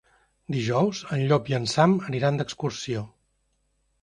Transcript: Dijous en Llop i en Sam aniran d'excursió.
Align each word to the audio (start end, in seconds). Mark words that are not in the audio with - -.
Dijous 0.53 1.01
en 1.17 1.21
Llop 1.31 1.51
i 1.53 1.57
en 1.59 1.69
Sam 1.75 1.93
aniran 2.09 2.41
d'excursió. 2.41 3.05